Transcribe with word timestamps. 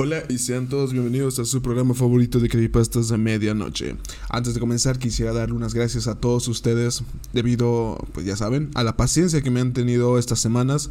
Hola 0.00 0.22
y 0.30 0.38
sean 0.38 0.70
todos 0.70 0.94
bienvenidos 0.94 1.38
a 1.38 1.44
su 1.44 1.60
programa 1.60 1.92
favorito 1.92 2.40
de 2.40 2.48
Creepypastas 2.48 3.10
de 3.10 3.18
Medianoche. 3.18 3.96
Antes 4.30 4.54
de 4.54 4.60
comenzar 4.60 4.98
quisiera 4.98 5.34
dar 5.34 5.52
unas 5.52 5.74
gracias 5.74 6.06
a 6.06 6.18
todos 6.18 6.48
ustedes 6.48 7.02
debido, 7.34 7.98
pues 8.14 8.24
ya 8.24 8.34
saben, 8.34 8.70
a 8.72 8.84
la 8.84 8.96
paciencia 8.96 9.42
que 9.42 9.50
me 9.50 9.60
han 9.60 9.74
tenido 9.74 10.18
estas 10.18 10.40
semanas. 10.40 10.88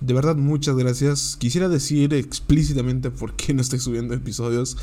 De 0.00 0.14
verdad 0.14 0.36
muchas 0.36 0.76
gracias. 0.76 1.34
Quisiera 1.36 1.68
decir 1.68 2.14
explícitamente 2.14 3.10
por 3.10 3.34
qué 3.34 3.54
no 3.54 3.60
estoy 3.60 3.80
subiendo 3.80 4.14
episodios. 4.14 4.76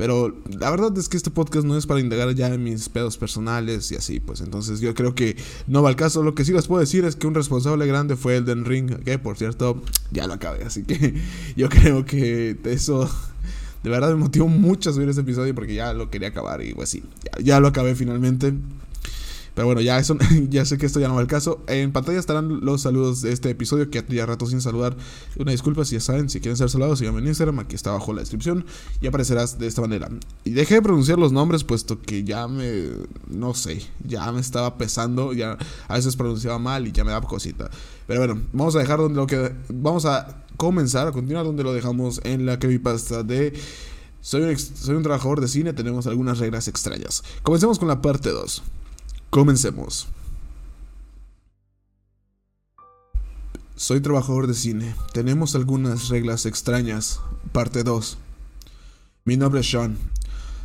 Pero 0.00 0.34
la 0.58 0.70
verdad 0.70 0.96
es 0.96 1.10
que 1.10 1.18
este 1.18 1.30
podcast 1.30 1.66
no 1.66 1.76
es 1.76 1.84
para 1.84 2.00
indagar 2.00 2.34
ya 2.34 2.46
en 2.46 2.64
mis 2.64 2.88
pedos 2.88 3.18
personales 3.18 3.92
y 3.92 3.96
así, 3.96 4.18
pues 4.18 4.40
entonces 4.40 4.80
yo 4.80 4.94
creo 4.94 5.14
que 5.14 5.36
no 5.66 5.82
va 5.82 5.90
al 5.90 5.96
caso. 5.96 6.22
Lo 6.22 6.34
que 6.34 6.42
sí 6.42 6.54
les 6.54 6.68
puedo 6.68 6.80
decir 6.80 7.04
es 7.04 7.16
que 7.16 7.26
un 7.26 7.34
responsable 7.34 7.86
grande 7.86 8.16
fue 8.16 8.38
el 8.38 8.46
Den 8.46 8.64
Ring, 8.64 9.04
que 9.04 9.18
por 9.18 9.36
cierto 9.36 9.82
ya 10.10 10.26
lo 10.26 10.32
acabé, 10.32 10.64
así 10.64 10.84
que 10.84 11.20
yo 11.54 11.68
creo 11.68 12.06
que 12.06 12.58
eso 12.64 13.10
de 13.82 13.90
verdad 13.90 14.08
me 14.08 14.14
motivó 14.14 14.48
mucho 14.48 14.88
a 14.88 14.94
subir 14.94 15.10
este 15.10 15.20
episodio 15.20 15.54
porque 15.54 15.74
ya 15.74 15.92
lo 15.92 16.08
quería 16.08 16.28
acabar 16.28 16.64
y 16.64 16.72
pues 16.72 16.88
sí, 16.88 17.02
ya, 17.22 17.42
ya 17.42 17.60
lo 17.60 17.68
acabé 17.68 17.94
finalmente. 17.94 18.54
Pero 19.60 19.66
bueno, 19.66 19.82
ya, 19.82 19.98
eso, 19.98 20.16
ya 20.48 20.64
sé 20.64 20.78
que 20.78 20.86
esto 20.86 21.00
ya 21.00 21.08
no 21.08 21.16
va 21.16 21.20
al 21.20 21.26
caso. 21.26 21.62
En 21.66 21.92
pantalla 21.92 22.18
estarán 22.18 22.64
los 22.64 22.80
saludos 22.80 23.20
de 23.20 23.30
este 23.30 23.50
episodio 23.50 23.90
que 23.90 24.02
ya 24.08 24.24
rato 24.24 24.46
sin 24.46 24.62
saludar. 24.62 24.96
Una 25.38 25.52
disculpa 25.52 25.84
si 25.84 25.96
ya 25.96 26.00
saben, 26.00 26.30
si 26.30 26.40
quieren 26.40 26.56
ser 26.56 26.70
saludados, 26.70 26.98
síganme 26.98 27.18
en 27.18 27.26
Instagram, 27.26 27.58
aquí 27.58 27.74
está 27.74 27.90
abajo 27.90 28.14
la 28.14 28.20
descripción 28.20 28.64
y 29.02 29.06
aparecerás 29.06 29.58
de 29.58 29.66
esta 29.66 29.82
manera. 29.82 30.08
Y 30.44 30.52
dejé 30.52 30.76
de 30.76 30.80
pronunciar 30.80 31.18
los 31.18 31.32
nombres 31.32 31.62
puesto 31.64 32.00
que 32.00 32.24
ya 32.24 32.48
me, 32.48 32.84
no 33.28 33.52
sé, 33.52 33.82
ya 34.02 34.32
me 34.32 34.40
estaba 34.40 34.78
pesando, 34.78 35.34
ya 35.34 35.58
a 35.88 35.94
veces 35.94 36.16
pronunciaba 36.16 36.58
mal 36.58 36.88
y 36.88 36.92
ya 36.92 37.04
me 37.04 37.10
daba 37.10 37.26
cosita. 37.26 37.68
Pero 38.06 38.20
bueno, 38.20 38.40
vamos 38.54 38.76
a 38.76 38.78
dejar 38.78 38.98
donde 38.98 39.16
lo 39.16 39.26
que, 39.26 39.52
vamos 39.68 40.06
a 40.06 40.42
comenzar, 40.56 41.06
a 41.06 41.12
continuar 41.12 41.44
donde 41.44 41.64
lo 41.64 41.74
dejamos 41.74 42.22
en 42.24 42.46
la 42.46 42.58
creepypasta 42.58 43.24
de... 43.24 43.52
Soy 44.22 44.40
un, 44.40 44.58
soy 44.58 44.94
un 44.94 45.02
trabajador 45.02 45.42
de 45.42 45.48
cine, 45.48 45.74
tenemos 45.74 46.06
algunas 46.06 46.38
reglas 46.38 46.66
extrañas. 46.66 47.22
Comencemos 47.42 47.78
con 47.78 47.88
la 47.88 48.00
parte 48.00 48.30
2. 48.30 48.62
Comencemos. 49.30 50.08
Soy 53.76 54.00
trabajador 54.00 54.48
de 54.48 54.54
cine. 54.54 54.92
Tenemos 55.12 55.54
algunas 55.54 56.08
reglas 56.08 56.46
extrañas. 56.46 57.20
Parte 57.52 57.84
2. 57.84 58.18
Mi 59.24 59.36
nombre 59.36 59.60
es 59.60 59.70
Sean. 59.70 59.96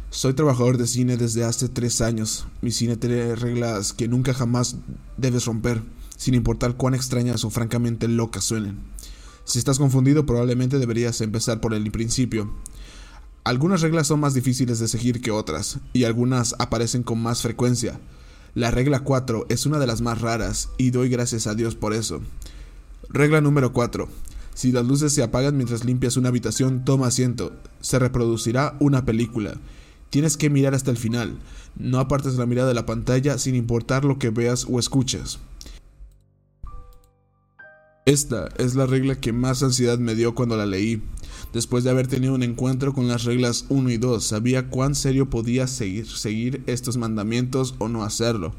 Soy 0.09 0.33
trabajador 0.33 0.79
de 0.79 0.87
cine 0.87 1.15
desde 1.15 1.43
hace 1.43 1.69
tres 1.69 2.01
años. 2.01 2.47
Mi 2.61 2.71
cine 2.71 2.97
tiene 2.97 3.35
reglas 3.35 3.93
que 3.93 4.07
nunca 4.07 4.33
jamás 4.33 4.77
debes 5.15 5.45
romper, 5.45 5.83
sin 6.17 6.33
importar 6.33 6.75
cuán 6.75 6.95
extrañas 6.95 7.45
o 7.45 7.51
francamente 7.51 8.07
locas 8.07 8.45
suenen. 8.45 8.79
Si 9.43 9.59
estás 9.59 9.77
confundido, 9.77 10.25
probablemente 10.25 10.79
deberías 10.79 11.21
empezar 11.21 11.61
por 11.61 11.75
el 11.75 11.91
principio. 11.91 12.51
Algunas 13.43 13.81
reglas 13.81 14.07
son 14.07 14.21
más 14.21 14.33
difíciles 14.33 14.79
de 14.79 14.87
seguir 14.87 15.21
que 15.21 15.29
otras, 15.29 15.77
y 15.93 16.05
algunas 16.05 16.55
aparecen 16.57 17.03
con 17.03 17.21
más 17.21 17.43
frecuencia. 17.43 17.99
La 18.55 18.71
regla 18.71 19.01
4 19.01 19.47
es 19.49 19.65
una 19.65 19.79
de 19.79 19.85
las 19.87 19.99
más 19.99 20.21
raras 20.21 20.69
y 20.77 20.91
doy 20.91 21.09
gracias 21.09 21.45
a 21.45 21.55
Dios 21.55 21.75
por 21.75 21.93
eso. 21.93 22.21
Regla 23.09 23.41
número 23.41 23.73
4. 23.73 24.07
Si 24.53 24.71
las 24.71 24.85
luces 24.85 25.11
se 25.11 25.23
apagan 25.23 25.57
mientras 25.57 25.83
limpias 25.83 26.15
una 26.15 26.29
habitación, 26.29 26.85
toma 26.85 27.07
asiento. 27.07 27.51
Se 27.81 27.99
reproducirá 27.99 28.77
una 28.79 29.03
película. 29.03 29.55
Tienes 30.09 30.37
que 30.37 30.49
mirar 30.49 30.73
hasta 30.73 30.89
el 30.89 30.95
final. 30.95 31.37
No 31.75 31.99
apartes 31.99 32.35
la 32.35 32.45
mirada 32.45 32.69
de 32.69 32.75
la 32.75 32.85
pantalla 32.85 33.37
sin 33.37 33.55
importar 33.55 34.05
lo 34.05 34.19
que 34.19 34.29
veas 34.29 34.65
o 34.69 34.79
escuches. 34.79 35.39
Esta 38.05 38.47
es 38.57 38.75
la 38.75 38.85
regla 38.85 39.19
que 39.19 39.33
más 39.33 39.63
ansiedad 39.63 39.99
me 39.99 40.15
dio 40.15 40.33
cuando 40.33 40.55
la 40.55 40.65
leí. 40.65 41.01
Después 41.55 41.85
de 41.85 41.89
haber 41.89 42.07
tenido 42.07 42.33
un 42.35 42.43
encuentro 42.43 42.91
con 42.91 43.07
las 43.07 43.23
reglas 43.23 43.63
1 43.69 43.89
y 43.89 43.95
2, 43.95 44.21
sabía 44.21 44.67
cuán 44.67 44.93
serio 44.93 45.29
podía 45.29 45.67
seguir, 45.67 46.05
seguir 46.05 46.61
estos 46.67 46.97
mandamientos 46.97 47.75
o 47.77 47.87
no 47.87 48.03
hacerlo. 48.03 48.53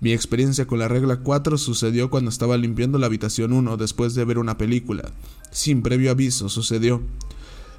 Mi 0.00 0.12
experiencia 0.12 0.66
con 0.66 0.80
la 0.80 0.88
regla 0.88 1.20
4 1.20 1.56
sucedió 1.56 2.10
cuando 2.10 2.30
estaba 2.30 2.56
limpiando 2.56 2.98
la 2.98 3.06
habitación 3.06 3.52
1 3.52 3.76
después 3.76 4.16
de 4.16 4.24
ver 4.24 4.38
una 4.38 4.58
película. 4.58 5.12
Sin 5.52 5.82
previo 5.82 6.10
aviso, 6.10 6.48
sucedió. 6.48 7.00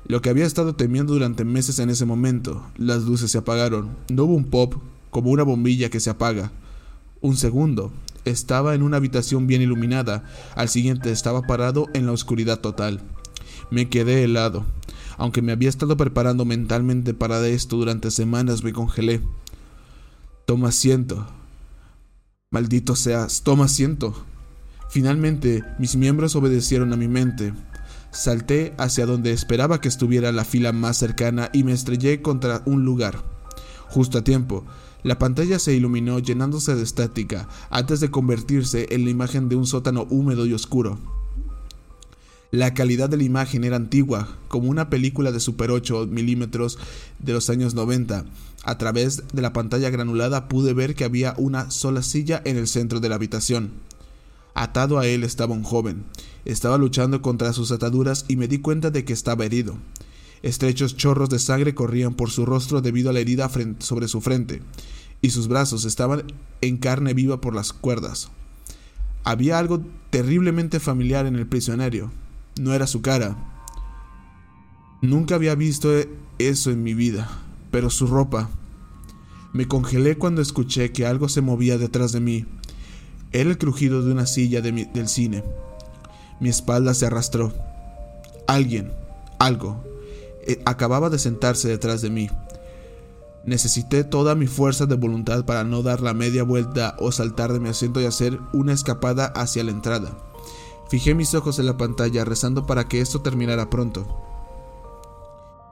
Lo 0.08 0.22
que 0.22 0.30
había 0.30 0.46
estado 0.46 0.78
temiendo 0.78 1.12
durante 1.12 1.44
meses 1.44 1.80
en 1.80 1.90
ese 1.90 2.06
momento. 2.06 2.66
Las 2.78 3.04
luces 3.04 3.32
se 3.32 3.40
apagaron. 3.40 3.90
No 4.08 4.24
hubo 4.24 4.34
un 4.36 4.46
pop, 4.46 4.76
como 5.10 5.32
una 5.32 5.44
bombilla 5.44 5.90
que 5.90 6.00
se 6.00 6.10
apaga. 6.10 6.54
Un 7.20 7.36
segundo, 7.36 7.92
estaba 8.24 8.76
en 8.76 8.82
una 8.82 8.96
habitación 8.96 9.46
bien 9.46 9.62
iluminada, 9.62 10.24
al 10.56 10.70
siguiente 10.70 11.12
estaba 11.12 11.42
parado 11.42 11.90
en 11.94 12.06
la 12.06 12.14
oscuridad 12.14 12.62
total. 12.62 13.02
Me 13.72 13.90
quedé 13.90 14.24
helado. 14.24 14.66
Aunque 15.18 15.42
me 15.42 15.52
había 15.52 15.70
estado 15.70 15.98
preparando 15.98 16.46
mentalmente 16.46 17.14
para 17.14 17.46
esto 17.48 17.78
durante 17.78 18.12
semanas, 18.12 18.64
me 18.64 18.74
congelé. 18.74 19.22
Toma 20.46 20.70
asiento. 20.70 21.28
Maldito 22.52 22.96
seas, 22.96 23.44
toma 23.44 23.66
asiento. 23.66 24.14
Finalmente, 24.90 25.64
mis 25.80 25.96
miembros 25.96 26.36
obedecieron 26.36 26.94
a 26.94 26.98
mi 26.98 27.08
mente. 27.08 27.54
Salté 28.12 28.76
hacia 28.78 29.08
donde 29.08 29.32
esperaba 29.32 29.82
que 29.82 29.88
estuviera 29.88 30.32
la 30.32 30.46
fila 30.46 30.72
más 30.72 30.98
cercana 30.98 31.50
y 31.52 31.64
me 31.64 31.72
estrellé 31.72 32.22
contra 32.22 32.62
un 32.66 32.86
lugar. 32.86 33.24
Justo 33.90 34.20
a 34.20 34.24
tiempo, 34.24 34.66
la 35.02 35.18
pantalla 35.18 35.58
se 35.60 35.74
iluminó 35.74 36.20
llenándose 36.20 36.76
de 36.76 36.84
estática 36.84 37.48
antes 37.70 38.00
de 38.00 38.12
convertirse 38.12 38.88
en 38.92 39.06
la 39.06 39.12
imagen 39.12 39.50
de 39.50 39.56
un 39.56 39.66
sótano 39.66 40.06
húmedo 40.10 40.46
y 40.46 40.54
oscuro. 40.54 41.00
La 42.54 42.76
calidad 42.76 43.10
de 43.10 43.18
la 43.18 43.24
imagen 43.24 43.64
era 43.64 43.78
antigua, 43.78 44.38
como 44.48 44.70
una 44.70 44.92
película 44.92 45.32
de 45.32 45.40
Super 45.40 45.72
8 45.72 46.06
milímetros 46.06 46.78
de 47.18 47.34
los 47.34 47.50
años 47.50 47.74
90. 47.74 48.26
A 48.64 48.78
través 48.78 49.24
de 49.34 49.42
la 49.42 49.54
pantalla 49.54 49.90
granulada 49.90 50.48
pude 50.50 50.74
ver 50.74 50.94
que 50.94 51.04
había 51.04 51.34
una 51.40 51.72
sola 51.72 52.04
silla 52.04 52.44
en 52.46 52.58
el 52.58 52.68
centro 52.68 53.00
de 53.00 53.10
la 53.10 53.16
habitación. 53.16 53.72
Atado 54.54 55.00
a 55.00 55.08
él 55.08 55.24
estaba 55.24 55.56
un 55.56 55.64
joven. 55.64 56.04
Estaba 56.46 56.78
luchando 56.78 57.24
contra 57.24 57.54
sus 57.54 57.72
ataduras 57.72 58.24
y 58.28 58.36
me 58.36 58.48
di 58.48 58.60
cuenta 58.60 58.92
de 58.92 59.04
que 59.04 59.14
estaba 59.14 59.46
herido. 59.46 59.76
Estrechos 60.44 60.96
chorros 60.96 61.30
de 61.30 61.40
sangre 61.40 61.74
corrían 61.74 62.14
por 62.14 62.30
su 62.30 62.46
rostro 62.46 62.82
debido 62.82 63.10
a 63.10 63.14
la 63.14 63.20
herida 63.20 63.50
sobre 63.80 64.08
su 64.08 64.22
frente, 64.22 64.62
y 65.24 65.32
sus 65.32 65.48
brazos 65.48 65.86
estaban 65.86 66.32
en 66.62 66.78
carne 66.78 67.16
viva 67.16 67.42
por 67.42 67.56
las 67.56 67.74
cuerdas. 67.74 68.30
Había 69.24 69.58
algo 69.58 69.82
terriblemente 70.12 70.80
familiar 70.80 71.26
en 71.26 71.36
el 71.36 71.48
prisionero. 71.48 72.12
No 72.60 72.74
era 72.74 72.88
su 72.88 73.02
cara. 73.02 73.36
Nunca 75.02 75.36
había 75.36 75.56
visto 75.56 75.90
eso 76.38 76.72
en 76.72 76.84
mi 76.84 76.94
vida, 76.94 77.28
pero 77.72 77.90
su 77.90 78.08
ropa. 78.08 78.50
Me 79.54 79.68
congelé 79.68 80.18
cuando 80.18 80.42
escuché 80.42 80.92
que 80.92 81.06
algo 81.06 81.30
se 81.30 81.42
movía 81.42 81.78
detrás 81.78 82.12
de 82.12 82.20
mí. 82.20 82.46
Era 83.32 83.50
el 83.50 83.58
crujido 83.58 84.04
de 84.04 84.12
una 84.12 84.28
silla 84.28 84.62
del 84.62 85.08
cine. 85.08 85.44
Mi 86.40 86.50
espalda 86.50 86.94
se 86.94 87.08
arrastró. 87.08 87.54
Alguien, 88.48 88.92
algo, 89.40 89.84
eh, 90.46 90.62
acababa 90.66 91.10
de 91.10 91.20
sentarse 91.20 91.68
detrás 91.68 92.02
de 92.02 92.10
mí. 92.10 92.30
Necesité 93.46 94.04
toda 94.04 94.36
mi 94.36 94.48
fuerza 94.48 94.86
de 94.86 94.96
voluntad 94.96 95.46
para 95.46 95.64
no 95.64 95.82
dar 95.82 96.02
la 96.02 96.14
media 96.14 96.44
vuelta 96.44 96.96
o 97.00 97.12
saltar 97.12 97.52
de 97.52 97.60
mi 97.60 97.70
asiento 97.70 98.00
y 98.00 98.06
hacer 98.06 98.40
una 98.54 98.74
escapada 98.74 99.26
hacia 99.26 99.64
la 99.64 99.72
entrada. 99.72 100.18
Fijé 100.94 101.16
mis 101.16 101.34
ojos 101.34 101.58
en 101.58 101.66
la 101.66 101.76
pantalla 101.76 102.24
rezando 102.24 102.68
para 102.68 102.88
que 102.88 103.02
esto 103.02 103.22
terminara 103.22 103.68
pronto. 103.68 104.06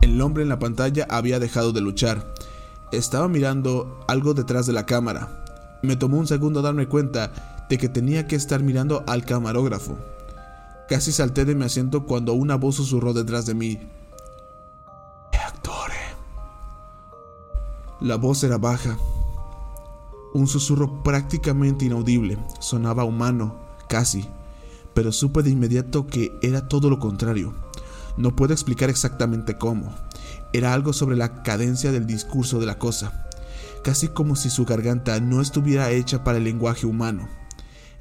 El 0.01 0.19
hombre 0.19 0.41
en 0.41 0.49
la 0.49 0.57
pantalla 0.57 1.05
había 1.11 1.37
dejado 1.39 1.73
de 1.73 1.79
luchar. 1.79 2.33
Estaba 2.91 3.27
mirando 3.27 3.99
algo 4.07 4.33
detrás 4.33 4.65
de 4.65 4.73
la 4.73 4.87
cámara. 4.87 5.45
Me 5.83 5.95
tomó 5.95 6.17
un 6.17 6.25
segundo 6.25 6.63
darme 6.63 6.87
cuenta 6.87 7.67
de 7.69 7.77
que 7.77 7.87
tenía 7.87 8.25
que 8.25 8.35
estar 8.35 8.63
mirando 8.63 9.03
al 9.05 9.23
camarógrafo. 9.23 9.95
Casi 10.89 11.11
salté 11.11 11.45
de 11.45 11.53
mi 11.53 11.65
asiento 11.65 12.07
cuando 12.07 12.33
una 12.33 12.55
voz 12.55 12.77
susurró 12.77 13.13
detrás 13.13 13.45
de 13.45 13.53
mí. 13.53 13.79
La 17.99 18.15
voz 18.15 18.43
era 18.43 18.57
baja. 18.57 18.97
Un 20.33 20.47
susurro 20.47 21.03
prácticamente 21.03 21.85
inaudible. 21.85 22.39
Sonaba 22.59 23.03
humano, 23.03 23.55
casi. 23.87 24.27
Pero 24.93 25.11
supe 25.11 25.43
de 25.43 25.51
inmediato 25.51 26.07
que 26.07 26.31
era 26.41 26.67
todo 26.67 26.89
lo 26.89 26.99
contrario. 26.99 27.53
No 28.17 28.35
puedo 28.35 28.53
explicar 28.53 28.89
exactamente 28.89 29.57
cómo. 29.57 29.93
Era 30.53 30.73
algo 30.73 30.93
sobre 30.93 31.15
la 31.15 31.43
cadencia 31.43 31.91
del 31.91 32.05
discurso 32.05 32.59
de 32.59 32.65
la 32.65 32.77
cosa. 32.77 33.27
Casi 33.83 34.09
como 34.09 34.35
si 34.35 34.49
su 34.49 34.65
garganta 34.65 35.19
no 35.19 35.41
estuviera 35.41 35.91
hecha 35.91 36.23
para 36.23 36.37
el 36.37 36.43
lenguaje 36.43 36.85
humano. 36.85 37.27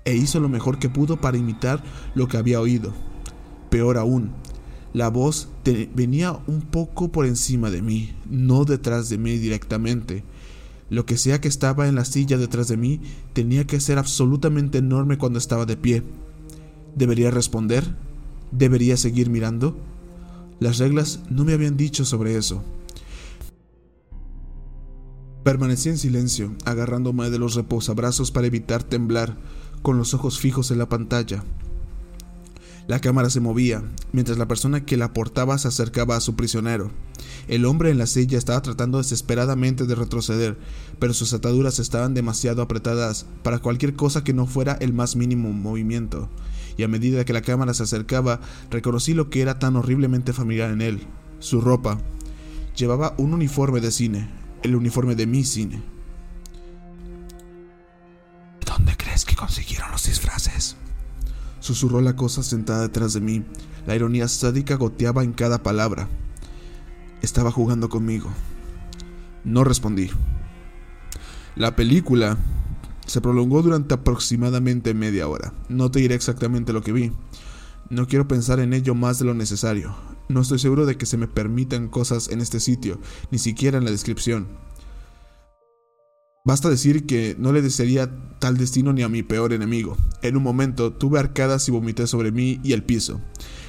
E 0.05 0.15
hizo 0.15 0.41
lo 0.41 0.49
mejor 0.49 0.79
que 0.79 0.89
pudo 0.89 1.21
para 1.21 1.39
imitar 1.39 1.83
lo 2.15 2.27
que 2.27 2.37
había 2.37 2.61
oído. 2.61 2.93
Peor 3.71 3.99
aún, 3.99 4.33
la 4.93 5.09
voz 5.09 5.49
venía 5.95 6.33
un 6.49 6.63
poco 6.63 7.13
por 7.13 7.25
encima 7.25 7.71
de 7.71 7.81
mí, 7.81 8.17
no 8.29 8.65
detrás 8.65 9.09
de 9.09 9.19
mí 9.19 9.39
directamente. 9.39 10.25
Lo 10.89 11.07
que 11.07 11.17
sea 11.17 11.41
que 11.41 11.47
estaba 11.47 11.87
en 11.87 11.95
la 11.95 12.05
silla 12.05 12.37
detrás 12.37 12.67
de 12.67 12.77
mí 12.77 13.01
tenía 13.33 13.65
que 13.65 13.79
ser 13.79 13.99
absolutamente 13.99 14.79
enorme 14.79 15.19
cuando 15.19 15.39
estaba 15.39 15.65
de 15.65 15.77
pie. 15.77 16.03
¿Debería 16.95 17.31
responder? 17.31 17.97
¿Debería 18.53 18.97
seguir 18.97 19.31
mirando? 19.31 19.77
Las 20.59 20.79
reglas 20.79 21.21
no 21.31 21.45
me 21.45 21.53
habían 21.53 21.77
dicho 21.77 22.05
sobre 22.05 22.37
eso. 22.37 22.63
Permanecí 25.45 25.89
en 25.89 25.99
silencio, 25.99 26.55
agarrándome 26.67 27.31
de 27.31 27.39
los 27.39 27.55
reposabrazos 27.55 28.31
para 28.31 28.47
evitar 28.47 28.83
temblar, 28.83 29.39
con 29.83 29.97
los 29.97 30.13
ojos 30.13 30.39
fijos 30.39 30.71
en 30.71 30.79
la 30.79 30.89
pantalla. 30.89 31.43
La 32.87 33.01
cámara 33.01 33.31
se 33.31 33.41
movía, 33.41 33.83
mientras 34.13 34.37
la 34.37 34.49
persona 34.49 34.85
que 34.85 34.97
la 34.97 35.13
portaba 35.13 35.57
se 35.59 35.69
acercaba 35.69 36.17
a 36.17 36.21
su 36.21 36.35
prisionero. 36.35 36.91
El 37.47 37.65
hombre 37.65 37.91
en 37.91 37.99
la 37.99 38.07
silla 38.07 38.37
estaba 38.37 38.61
tratando 38.63 38.99
desesperadamente 38.99 39.85
de 39.85 39.95
retroceder, 39.95 40.59
pero 40.99 41.15
sus 41.15 41.33
ataduras 41.33 41.79
estaban 41.79 42.15
demasiado 42.15 42.63
apretadas 42.63 43.27
para 43.43 43.61
cualquier 43.61 43.95
cosa 43.95 44.25
que 44.25 44.35
no 44.35 44.47
fuera 44.47 44.73
el 44.81 44.93
más 44.93 45.17
mínimo 45.17 45.53
movimiento, 45.53 46.29
y 46.77 46.83
a 46.83 46.89
medida 46.89 47.25
que 47.25 47.33
la 47.33 47.43
cámara 47.43 47.75
se 47.75 47.83
acercaba, 47.83 48.41
reconocí 48.71 49.15
lo 49.15 49.31
que 49.31 49.43
era 49.43 49.59
tan 49.59 49.77
horriblemente 49.77 50.33
familiar 50.33 50.71
en 50.71 50.83
él, 50.83 51.07
su 51.39 51.61
ropa. 51.61 51.99
Llevaba 52.77 53.15
un 53.19 53.35
uniforme 53.35 53.81
de 53.81 53.91
cine, 53.91 54.29
el 54.63 54.77
uniforme 54.77 55.15
de 55.15 55.27
mi 55.27 55.45
cine. 55.45 55.83
¿Dónde 58.65 58.97
crees 58.97 59.25
que 59.25 59.37
consiguieron 59.37 59.91
los 59.91 60.07
disfraces? 60.07 60.77
Susurró 61.61 62.01
la 62.01 62.17
cosa 62.17 62.43
sentada 62.43 62.83
detrás 62.83 63.13
de 63.13 63.21
mí. 63.21 63.45
La 63.87 63.95
ironía 63.95 64.29
sádica 64.29 64.77
goteaba 64.77 65.23
en 65.23 65.33
cada 65.33 65.63
palabra. 65.63 66.09
Estaba 67.23 67.51
jugando 67.51 67.89
conmigo. 67.89 68.31
No 69.45 69.65
respondí. 69.65 70.11
La 71.57 71.77
película 71.77 72.39
se 73.11 73.21
prolongó 73.21 73.61
durante 73.61 73.93
aproximadamente 73.93 74.95
media 74.95 75.27
hora. 75.27 75.53
No 75.69 75.91
te 75.91 75.99
diré 75.99 76.15
exactamente 76.15 76.73
lo 76.73 76.81
que 76.81 76.93
vi. 76.93 77.11
No 77.89 78.07
quiero 78.07 78.29
pensar 78.29 78.61
en 78.61 78.73
ello 78.73 78.95
más 78.95 79.19
de 79.19 79.25
lo 79.25 79.35
necesario. 79.35 79.97
No 80.29 80.43
estoy 80.43 80.61
seguro 80.61 80.87
de 80.87 80.97
que 80.97 81.07
se 81.07 81.17
me 81.17 81.27
permitan 81.27 81.89
cosas 81.89 82.29
en 82.29 82.41
este 82.41 82.61
sitio, 82.61 83.01
ni 83.33 83.39
siquiera 83.39 83.79
en 83.79 83.85
la 83.85 83.91
descripción. 83.91 84.47
Basta 86.45 86.71
decir 86.71 87.05
que 87.05 87.35
no 87.37 87.53
le 87.53 87.63
desearía 87.63 88.09
tal 88.39 88.57
destino 88.57 88.93
ni 88.93 89.03
a 89.03 89.09
mi 89.09 89.25
peor 89.25 89.53
enemigo. 89.53 89.97
En 90.23 90.37
un 90.37 90.45
momento 90.45 90.93
tuve 90.93 91.19
arcadas 91.19 91.67
y 91.67 91.73
vomité 91.73 92.07
sobre 92.07 92.31
mí 92.31 92.61
y 92.63 92.75
el 92.75 92.85
piso. 92.85 93.21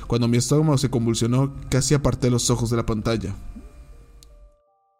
Cuando 0.05 0.27
mi 0.27 0.37
estómago 0.37 0.77
se 0.77 0.91
convulsionó, 0.91 1.55
casi 1.69 1.95
aparté 1.95 2.29
los 2.29 2.51
ojos 2.51 2.69
de 2.69 2.77
la 2.77 2.85
pantalla. 2.85 3.33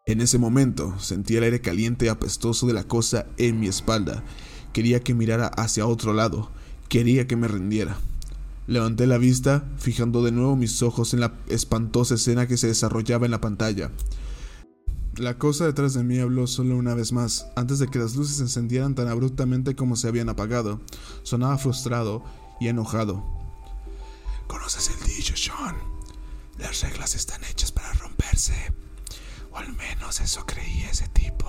En 0.08 0.20
ese 0.20 0.40
momento 0.40 0.98
sentí 1.00 1.36
el 1.36 1.44
aire 1.44 1.62
caliente 1.62 2.06
y 2.06 2.08
apestoso 2.10 2.66
de 2.66 2.74
la 2.74 2.86
cosa 2.86 3.28
en 3.38 3.60
mi 3.60 3.68
espalda. 3.68 4.24
Quería 4.74 5.02
que 5.02 5.14
mirara 5.14 5.48
hacia 5.48 5.86
otro 5.86 6.14
lado. 6.14 6.50
Quería 6.90 7.28
que 7.28 7.36
me 7.36 7.48
rindiera. 7.48 7.98
Levanté 8.66 9.06
la 9.06 9.20
vista, 9.20 9.70
fijando 9.78 10.24
de 10.24 10.32
nuevo 10.32 10.56
mis 10.56 10.82
ojos 10.82 11.14
en 11.14 11.20
la 11.20 11.34
espantosa 11.48 12.16
escena 12.16 12.48
que 12.48 12.58
se 12.58 12.68
desarrollaba 12.68 13.26
en 13.26 13.32
la 13.32 13.42
pantalla. 13.42 13.92
La 15.18 15.38
cosa 15.38 15.66
detrás 15.66 15.94
de 15.94 16.04
mí 16.04 16.18
habló 16.18 16.48
solo 16.48 16.78
una 16.78 16.96
vez 16.96 17.12
más, 17.12 17.48
antes 17.56 17.78
de 17.78 17.88
que 17.88 18.00
las 18.00 18.16
luces 18.16 18.38
se 18.38 18.44
encendieran 18.44 18.96
tan 18.96 19.08
abruptamente 19.08 19.76
como 19.76 19.96
se 19.96 20.08
habían 20.08 20.30
apagado. 20.30 20.82
Sonaba 21.22 21.58
frustrado 21.60 22.24
y 22.60 22.70
enojado. 22.70 23.24
¿Conoces 24.48 24.90
el 24.90 25.16
dicho, 25.16 25.36
Sean? 25.36 25.76
Las 26.58 26.82
reglas 26.82 27.14
están 27.14 27.44
hechas 27.44 27.72
para 27.72 27.94
romperse. 27.94 28.54
O 29.52 29.58
al 29.58 29.74
menos 29.76 30.22
eso 30.22 30.46
creía 30.46 30.90
ese 30.90 31.08
tipo. 31.10 31.48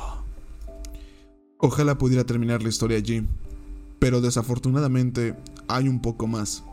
Ojalá 1.58 1.96
pudiera 1.96 2.24
terminar 2.24 2.62
la 2.62 2.68
historia 2.68 2.98
allí, 2.98 3.26
pero 3.98 4.20
desafortunadamente 4.20 5.36
hay 5.68 5.88
un 5.88 6.00
poco 6.00 6.26
más 6.26 6.64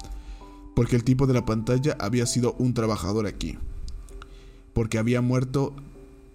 porque 0.80 0.96
el 0.96 1.04
tipo 1.04 1.28
de 1.28 1.34
la 1.34 1.46
pantalla 1.46 1.98
había 2.00 2.26
sido 2.26 2.54
un 2.54 2.74
trabajador 2.74 3.28
aquí, 3.28 3.58
porque 4.72 4.98
había 4.98 5.20
muerto 5.20 5.76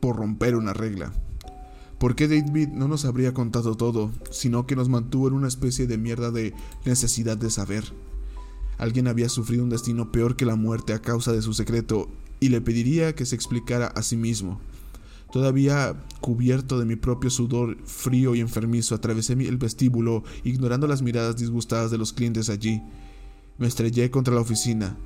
por 0.00 0.16
romper 0.16 0.54
una 0.54 0.74
regla. 0.74 1.14
¿Por 1.98 2.14
qué 2.14 2.28
David 2.28 2.68
no 2.68 2.86
nos 2.86 3.06
habría 3.06 3.32
contado 3.32 3.74
todo, 3.74 4.10
sino 4.30 4.66
que 4.66 4.76
nos 4.76 4.90
mantuvo 4.90 5.28
en 5.28 5.32
una 5.32 5.48
especie 5.48 5.86
de 5.86 5.96
mierda 5.96 6.30
de 6.30 6.52
necesidad 6.84 7.38
de 7.38 7.48
saber? 7.48 7.84
Alguien 8.76 9.08
había 9.08 9.30
sufrido 9.30 9.64
un 9.64 9.70
destino 9.70 10.12
peor 10.12 10.36
que 10.36 10.44
la 10.44 10.56
muerte 10.56 10.92
a 10.92 11.00
causa 11.00 11.32
de 11.32 11.40
su 11.40 11.54
secreto 11.54 12.10
y 12.38 12.50
le 12.50 12.60
pediría 12.60 13.14
que 13.14 13.24
se 13.24 13.36
explicara 13.36 13.86
a 13.86 14.02
sí 14.02 14.18
mismo. 14.18 14.60
Todavía 15.34 15.96
cubierto 16.20 16.78
de 16.78 16.84
mi 16.84 16.94
propio 16.94 17.28
sudor 17.28 17.76
frío 17.84 18.36
y 18.36 18.40
enfermizo, 18.40 18.94
atravesé 18.94 19.32
el 19.32 19.58
vestíbulo, 19.58 20.22
ignorando 20.44 20.86
las 20.86 21.02
miradas 21.02 21.36
disgustadas 21.36 21.90
de 21.90 21.98
los 21.98 22.12
clientes 22.12 22.48
allí. 22.48 22.80
Me 23.58 23.66
estrellé 23.66 24.12
contra 24.12 24.32
la 24.32 24.42
oficina. 24.42 24.96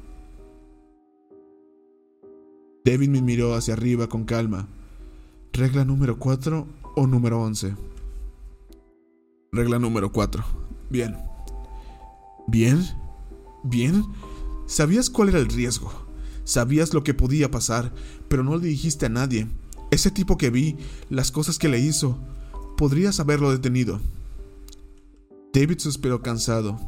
David 2.84 3.08
me 3.08 3.22
miró 3.22 3.54
hacia 3.54 3.72
arriba 3.72 4.10
con 4.10 4.24
calma. 4.24 4.68
¿Regla 5.54 5.86
número 5.86 6.18
4 6.18 6.66
o 6.94 7.06
número 7.06 7.40
11? 7.40 7.74
Regla 9.50 9.78
número 9.78 10.12
4. 10.12 10.44
Bien. 10.90 11.16
¿Bien? 12.46 12.84
¿Bien? 13.64 14.04
Sabías 14.66 15.08
cuál 15.08 15.30
era 15.30 15.38
el 15.38 15.48
riesgo. 15.48 15.90
Sabías 16.44 16.92
lo 16.92 17.02
que 17.02 17.14
podía 17.14 17.50
pasar, 17.50 17.94
pero 18.28 18.44
no 18.44 18.58
le 18.58 18.66
dijiste 18.66 19.06
a 19.06 19.08
nadie. 19.08 19.48
Ese 19.90 20.10
tipo 20.10 20.36
que 20.36 20.50
vi, 20.50 20.76
las 21.08 21.30
cosas 21.30 21.58
que 21.58 21.68
le 21.68 21.78
hizo, 21.78 22.18
podrías 22.76 23.20
haberlo 23.20 23.50
detenido. 23.50 24.00
David 25.52 25.78
suspiró 25.78 26.22
cansado. 26.22 26.78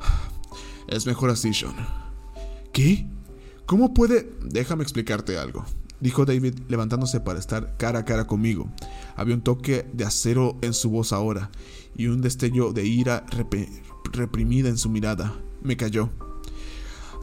Es 0.88 1.06
mejor 1.06 1.30
así, 1.30 1.54
Sean. 1.54 1.74
¿Qué? 2.72 3.06
¿Cómo 3.66 3.94
puede...? 3.94 4.30
Déjame 4.44 4.82
explicarte 4.82 5.38
algo, 5.38 5.64
dijo 6.00 6.24
David 6.26 6.58
levantándose 6.68 7.20
para 7.20 7.38
estar 7.38 7.76
cara 7.78 8.00
a 8.00 8.04
cara 8.04 8.26
conmigo. 8.26 8.70
Había 9.16 9.34
un 9.34 9.42
toque 9.42 9.86
de 9.92 10.04
acero 10.04 10.58
en 10.62 10.74
su 10.74 10.90
voz 10.90 11.12
ahora 11.12 11.50
y 11.96 12.06
un 12.06 12.20
destello 12.20 12.72
de 12.72 12.84
ira 12.84 13.24
reprimida 14.12 14.68
en 14.68 14.78
su 14.78 14.90
mirada. 14.90 15.34
Me 15.62 15.76
cayó. 15.76 16.10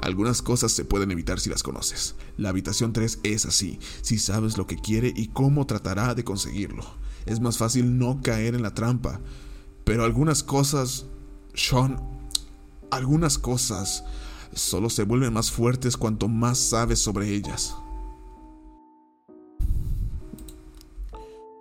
Algunas 0.01 0.42
cosas 0.42 0.72
se 0.72 0.86
pueden 0.86 1.12
evitar 1.12 1.40
si 1.40 1.50
las 1.50 1.63
conoces. 1.63 2.16
La 2.38 2.50
habitación 2.50 2.94
3 2.94 3.19
es 3.24 3.46
así, 3.46 3.80
si 4.01 4.18
sabes 4.18 4.57
lo 4.57 4.66
que 4.66 4.78
quiere 4.78 5.13
y 5.16 5.28
cómo 5.28 5.66
tratará 5.66 6.16
de 6.16 6.24
conseguirlo. 6.24 6.84
Es 7.25 7.40
más 7.42 7.57
fácil 7.57 7.98
no 7.98 8.22
caer 8.22 8.56
en 8.56 8.62
la 8.62 8.74
trampa. 8.74 9.19
Pero 9.84 10.04
algunas 10.04 10.44
cosas... 10.44 11.06
Sean, 11.54 12.00
algunas 12.92 13.38
cosas 13.38 14.04
solo 14.54 14.90
se 14.90 15.04
vuelven 15.04 15.34
más 15.34 15.51
fuertes 15.51 15.98
cuanto 15.98 16.28
más 16.28 16.57
sabes 16.57 17.00
sobre 17.00 17.34
ellas. 17.34 17.75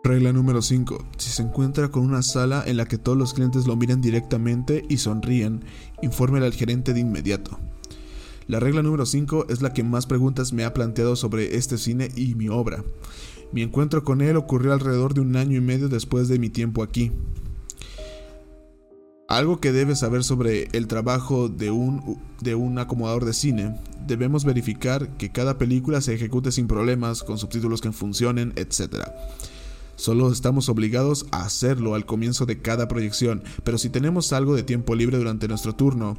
Regla 0.04 0.32
número 0.32 0.62
5. 0.62 1.04
Si 1.18 1.30
se 1.30 1.42
encuentra 1.42 1.90
con 1.90 2.02
una 2.02 2.22
sala 2.22 2.62
en 2.66 2.76
la 2.76 2.86
que 2.86 2.96
todos 2.96 3.18
los 3.18 3.34
clientes 3.34 3.66
lo 3.66 3.76
miran 3.76 4.00
directamente 4.00 4.84
y 4.88 4.98
sonríen, 4.98 5.64
infórmele 6.02 6.46
al 6.46 6.54
gerente 6.54 6.94
de 6.94 7.00
inmediato. 7.00 7.58
La 8.48 8.60
regla 8.60 8.82
número 8.82 9.04
5 9.04 9.48
es 9.50 9.60
la 9.60 9.74
que 9.74 9.84
más 9.84 10.06
preguntas 10.06 10.54
me 10.54 10.64
ha 10.64 10.72
planteado 10.72 11.16
sobre 11.16 11.56
este 11.56 11.76
cine 11.76 12.08
y 12.16 12.34
mi 12.34 12.48
obra. 12.48 12.82
Mi 13.52 13.60
encuentro 13.60 14.04
con 14.04 14.22
él 14.22 14.36
ocurrió 14.36 14.72
alrededor 14.72 15.12
de 15.12 15.20
un 15.20 15.36
año 15.36 15.58
y 15.58 15.60
medio 15.60 15.90
después 15.90 16.28
de 16.28 16.38
mi 16.38 16.48
tiempo 16.48 16.82
aquí. 16.82 17.12
Algo 19.28 19.60
que 19.60 19.70
debes 19.70 19.98
saber 19.98 20.24
sobre 20.24 20.68
el 20.72 20.86
trabajo 20.86 21.50
de 21.50 21.70
un, 21.70 22.18
de 22.40 22.54
un 22.54 22.78
acomodador 22.78 23.26
de 23.26 23.34
cine, 23.34 23.78
debemos 24.06 24.46
verificar 24.46 25.18
que 25.18 25.30
cada 25.30 25.58
película 25.58 26.00
se 26.00 26.14
ejecute 26.14 26.50
sin 26.50 26.68
problemas, 26.68 27.22
con 27.24 27.36
subtítulos 27.36 27.82
que 27.82 27.92
funcionen, 27.92 28.54
etc. 28.56 29.10
Solo 29.98 30.30
estamos 30.30 30.68
obligados 30.68 31.26
a 31.32 31.44
hacerlo 31.44 31.96
al 31.96 32.06
comienzo 32.06 32.46
de 32.46 32.62
cada 32.62 32.86
proyección, 32.86 33.42
pero 33.64 33.78
si 33.78 33.90
tenemos 33.90 34.32
algo 34.32 34.54
de 34.54 34.62
tiempo 34.62 34.94
libre 34.94 35.18
durante 35.18 35.48
nuestro 35.48 35.74
turno, 35.74 36.16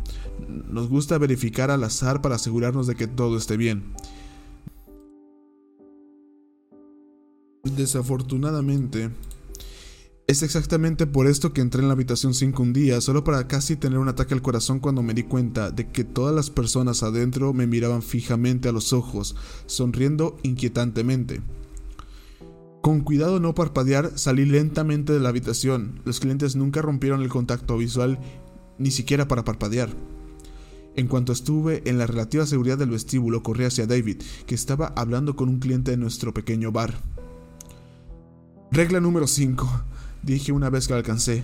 nos 0.67 0.89
gusta 0.89 1.17
verificar 1.17 1.71
al 1.71 1.85
azar 1.85 2.21
para 2.21 2.35
asegurarnos 2.35 2.87
de 2.87 2.95
que 2.95 3.07
todo 3.07 3.37
esté 3.37 3.55
bien. 3.55 3.93
Desafortunadamente, 7.63 9.11
es 10.27 10.43
exactamente 10.43 11.07
por 11.07 11.27
esto 11.27 11.53
que 11.53 11.61
entré 11.61 11.81
en 11.81 11.87
la 11.87 11.93
habitación 11.93 12.33
5 12.33 12.61
un 12.61 12.73
día, 12.73 12.99
solo 12.99 13.23
para 13.23 13.47
casi 13.47 13.77
tener 13.77 13.97
un 13.97 14.09
ataque 14.09 14.33
al 14.33 14.41
corazón 14.41 14.81
cuando 14.81 15.03
me 15.03 15.13
di 15.13 15.23
cuenta 15.23 15.71
de 15.71 15.89
que 15.89 16.03
todas 16.03 16.35
las 16.35 16.49
personas 16.49 17.01
adentro 17.01 17.53
me 17.53 17.65
miraban 17.65 18.01
fijamente 18.01 18.67
a 18.67 18.73
los 18.73 18.91
ojos, 18.91 19.37
sonriendo 19.67 20.35
inquietantemente. 20.43 21.39
Con 22.81 23.01
cuidado 23.01 23.39
no 23.39 23.53
parpadear, 23.53 24.17
salí 24.17 24.45
lentamente 24.45 25.13
de 25.13 25.19
la 25.19 25.29
habitación. 25.29 26.01
Los 26.05 26.19
clientes 26.19 26.55
nunca 26.55 26.81
rompieron 26.81 27.21
el 27.21 27.29
contacto 27.29 27.77
visual, 27.77 28.19
ni 28.77 28.91
siquiera 28.91 29.27
para 29.27 29.43
parpadear. 29.43 29.89
En 30.95 31.07
cuanto 31.07 31.33
estuve 31.33 31.81
en 31.85 31.97
la 31.97 32.07
relativa 32.07 32.45
seguridad 32.45 32.77
del 32.77 32.89
vestíbulo, 32.89 33.43
corrí 33.43 33.65
hacia 33.65 33.85
David, 33.85 34.21
que 34.45 34.55
estaba 34.55 34.93
hablando 34.95 35.35
con 35.35 35.49
un 35.49 35.59
cliente 35.59 35.91
de 35.91 35.97
nuestro 35.97 36.33
pequeño 36.33 36.71
bar. 36.71 36.93
Regla 38.71 38.99
número 38.99 39.27
5 39.27 39.85
dije 40.23 40.51
una 40.51 40.69
vez 40.69 40.87
que 40.87 40.93
lo 40.93 40.97
alcancé. 40.97 41.43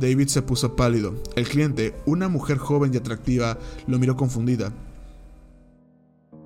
David 0.00 0.28
se 0.28 0.42
puso 0.42 0.76
pálido. 0.76 1.14
El 1.36 1.48
cliente, 1.48 1.94
una 2.06 2.28
mujer 2.28 2.58
joven 2.58 2.92
y 2.92 2.96
atractiva, 2.96 3.58
lo 3.86 3.98
miró 3.98 4.16
confundida. 4.16 4.72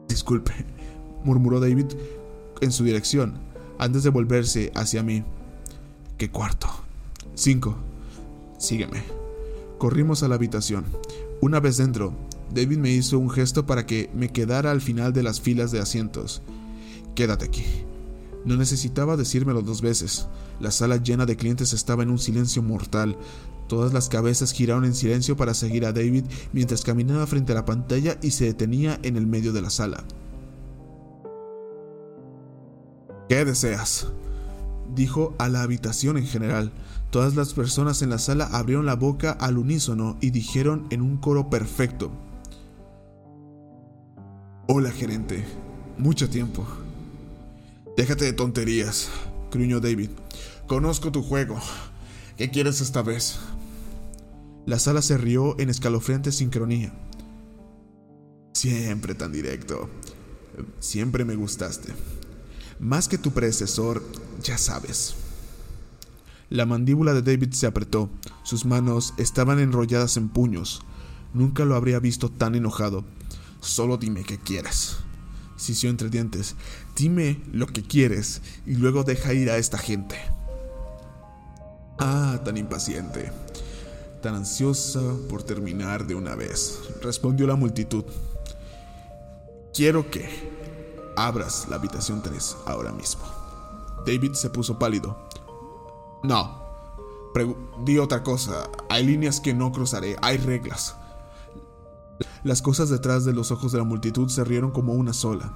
Disculpe, 0.08 0.52
murmuró 1.24 1.60
David 1.60 1.86
en 2.60 2.72
su 2.72 2.84
dirección, 2.84 3.38
antes 3.80 4.02
de 4.02 4.10
volverse 4.10 4.70
hacia 4.74 5.02
mí. 5.02 5.24
¿Qué 6.18 6.30
cuarto? 6.30 6.68
Cinco. 7.34 7.76
Sígueme. 8.58 9.02
Corrimos 9.78 10.22
a 10.22 10.28
la 10.28 10.34
habitación. 10.34 10.84
Una 11.40 11.60
vez 11.60 11.78
dentro, 11.78 12.12
David 12.54 12.76
me 12.76 12.90
hizo 12.90 13.18
un 13.18 13.30
gesto 13.30 13.64
para 13.64 13.86
que 13.86 14.10
me 14.14 14.28
quedara 14.28 14.70
al 14.70 14.82
final 14.82 15.14
de 15.14 15.22
las 15.22 15.40
filas 15.40 15.72
de 15.72 15.80
asientos. 15.80 16.42
Quédate 17.14 17.46
aquí. 17.46 17.64
No 18.44 18.56
necesitaba 18.56 19.16
decírmelo 19.16 19.62
dos 19.62 19.80
veces. 19.80 20.26
La 20.60 20.70
sala 20.70 20.98
llena 20.98 21.24
de 21.24 21.36
clientes 21.36 21.72
estaba 21.72 22.02
en 22.02 22.10
un 22.10 22.18
silencio 22.18 22.62
mortal. 22.62 23.16
Todas 23.66 23.94
las 23.94 24.10
cabezas 24.10 24.52
giraron 24.52 24.84
en 24.84 24.94
silencio 24.94 25.38
para 25.38 25.54
seguir 25.54 25.86
a 25.86 25.92
David 25.92 26.24
mientras 26.52 26.82
caminaba 26.82 27.26
frente 27.26 27.52
a 27.52 27.54
la 27.54 27.64
pantalla 27.64 28.18
y 28.20 28.32
se 28.32 28.44
detenía 28.44 29.00
en 29.02 29.16
el 29.16 29.26
medio 29.26 29.54
de 29.54 29.62
la 29.62 29.70
sala. 29.70 30.04
¿Qué 33.30 33.44
deseas? 33.44 34.08
Dijo 34.92 35.36
a 35.38 35.48
la 35.48 35.62
habitación 35.62 36.16
en 36.16 36.26
general. 36.26 36.72
Todas 37.10 37.36
las 37.36 37.54
personas 37.54 38.02
en 38.02 38.10
la 38.10 38.18
sala 38.18 38.48
abrieron 38.50 38.86
la 38.86 38.96
boca 38.96 39.30
al 39.30 39.56
unísono 39.56 40.18
y 40.20 40.30
dijeron 40.30 40.88
en 40.90 41.00
un 41.00 41.16
coro 41.16 41.48
perfecto. 41.48 42.10
Hola 44.66 44.90
gerente, 44.90 45.44
mucho 45.96 46.28
tiempo. 46.28 46.66
Déjate 47.96 48.24
de 48.24 48.32
tonterías, 48.32 49.08
gruñó 49.52 49.78
David. 49.78 50.10
Conozco 50.66 51.12
tu 51.12 51.22
juego. 51.22 51.56
¿Qué 52.36 52.50
quieres 52.50 52.80
esta 52.80 53.02
vez? 53.02 53.38
La 54.66 54.80
sala 54.80 55.02
se 55.02 55.16
rió 55.16 55.56
en 55.60 55.70
escalofriante 55.70 56.32
sincronía. 56.32 56.92
Siempre 58.54 59.14
tan 59.14 59.30
directo. 59.30 59.88
Siempre 60.80 61.24
me 61.24 61.36
gustaste. 61.36 61.94
Más 62.80 63.08
que 63.08 63.18
tu 63.18 63.32
predecesor, 63.32 64.02
ya 64.42 64.56
sabes. 64.56 65.14
La 66.48 66.64
mandíbula 66.64 67.12
de 67.12 67.20
David 67.20 67.52
se 67.52 67.66
apretó, 67.66 68.08
sus 68.42 68.64
manos 68.64 69.12
estaban 69.18 69.60
enrolladas 69.60 70.16
en 70.16 70.30
puños. 70.30 70.80
Nunca 71.34 71.66
lo 71.66 71.74
habría 71.76 71.98
visto 71.98 72.30
tan 72.30 72.54
enojado. 72.54 73.04
Solo 73.60 73.98
dime 73.98 74.24
qué 74.24 74.38
quieres. 74.38 74.96
Sisió 75.56 75.90
entre 75.90 76.08
dientes. 76.08 76.56
Dime 76.96 77.42
lo 77.52 77.66
que 77.66 77.82
quieres 77.82 78.40
y 78.64 78.76
luego 78.76 79.04
deja 79.04 79.34
ir 79.34 79.50
a 79.50 79.58
esta 79.58 79.76
gente. 79.76 80.16
Ah, 81.98 82.40
tan 82.46 82.56
impaciente. 82.56 83.30
Tan 84.22 84.36
ansiosa 84.36 85.02
por 85.28 85.42
terminar 85.42 86.06
de 86.06 86.14
una 86.14 86.34
vez, 86.34 86.80
respondió 87.02 87.46
la 87.46 87.56
multitud. 87.56 88.04
Quiero 89.74 90.10
que 90.10 90.59
abras 91.16 91.66
la 91.68 91.76
habitación 91.76 92.22
3 92.22 92.56
ahora 92.66 92.92
mismo. 92.92 93.22
David 94.06 94.34
se 94.34 94.50
puso 94.50 94.78
pálido. 94.78 95.16
No. 96.22 96.60
di 97.84 97.98
otra 97.98 98.22
cosa. 98.22 98.68
Hay 98.88 99.04
líneas 99.06 99.40
que 99.40 99.54
no 99.54 99.72
cruzaré. 99.72 100.16
Hay 100.22 100.38
reglas. 100.38 100.96
Las 102.44 102.62
cosas 102.62 102.88
detrás 102.90 103.24
de 103.24 103.32
los 103.32 103.50
ojos 103.50 103.72
de 103.72 103.78
la 103.78 103.84
multitud 103.84 104.28
se 104.28 104.44
rieron 104.44 104.70
como 104.70 104.94
una 104.94 105.12
sola. 105.12 105.52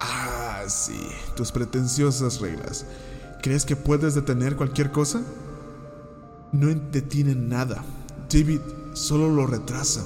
Ah, 0.00 0.62
sí. 0.68 1.00
Tus 1.36 1.52
pretenciosas 1.52 2.40
reglas. 2.40 2.86
¿Crees 3.42 3.64
que 3.64 3.76
puedes 3.76 4.14
detener 4.14 4.56
cualquier 4.56 4.90
cosa? 4.90 5.22
No 6.52 6.68
detienen 6.68 7.48
nada. 7.48 7.84
David 8.32 8.60
solo 8.92 9.28
lo 9.28 9.46
retrasan. 9.46 10.04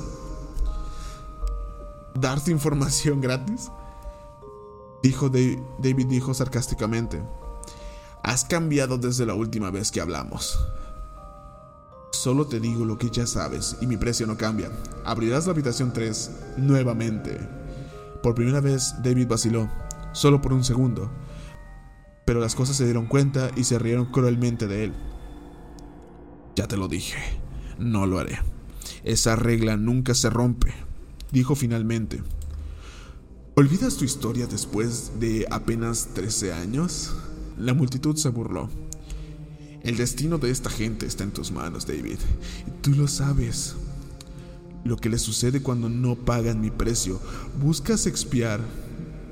¿Darte 2.14 2.50
información 2.50 3.20
gratis? 3.20 3.70
Dijo 5.04 5.28
David 5.28 6.06
dijo 6.06 6.32
sarcásticamente. 6.32 7.22
Has 8.22 8.46
cambiado 8.46 8.96
desde 8.96 9.26
la 9.26 9.34
última 9.34 9.70
vez 9.70 9.90
que 9.90 10.00
hablamos. 10.00 10.58
Solo 12.10 12.46
te 12.46 12.58
digo 12.58 12.86
lo 12.86 12.96
que 12.96 13.10
ya 13.10 13.26
sabes 13.26 13.76
y 13.82 13.86
mi 13.86 13.98
precio 13.98 14.26
no 14.26 14.38
cambia. 14.38 14.70
Abrirás 15.04 15.44
la 15.44 15.52
habitación 15.52 15.92
3 15.92 16.30
nuevamente. 16.56 17.38
Por 18.22 18.34
primera 18.34 18.62
vez 18.62 18.94
David 19.02 19.28
vaciló, 19.28 19.68
solo 20.12 20.40
por 20.40 20.54
un 20.54 20.64
segundo. 20.64 21.10
Pero 22.24 22.40
las 22.40 22.54
cosas 22.54 22.76
se 22.76 22.86
dieron 22.86 23.04
cuenta 23.04 23.50
y 23.56 23.64
se 23.64 23.78
rieron 23.78 24.06
cruelmente 24.06 24.66
de 24.66 24.84
él. 24.84 24.94
Ya 26.56 26.66
te 26.66 26.78
lo 26.78 26.88
dije, 26.88 27.18
no 27.78 28.06
lo 28.06 28.20
haré. 28.20 28.38
Esa 29.02 29.36
regla 29.36 29.76
nunca 29.76 30.14
se 30.14 30.30
rompe, 30.30 30.72
dijo 31.30 31.56
finalmente. 31.56 32.22
¿Olvidas 33.56 33.96
tu 33.96 34.04
historia 34.04 34.48
después 34.48 35.12
de 35.20 35.46
apenas 35.48 36.08
13 36.12 36.52
años? 36.52 37.14
La 37.56 37.72
multitud 37.72 38.16
se 38.16 38.28
burló. 38.28 38.68
El 39.84 39.96
destino 39.96 40.38
de 40.38 40.50
esta 40.50 40.70
gente 40.70 41.06
está 41.06 41.22
en 41.22 41.30
tus 41.30 41.52
manos, 41.52 41.86
David. 41.86 42.18
Y 42.66 42.70
tú 42.82 42.90
lo 42.96 43.06
sabes. 43.06 43.76
Lo 44.82 44.96
que 44.96 45.08
le 45.08 45.18
sucede 45.18 45.62
cuando 45.62 45.88
no 45.88 46.16
pagan 46.16 46.60
mi 46.60 46.72
precio. 46.72 47.20
¿Buscas 47.62 48.08
expiar 48.08 48.60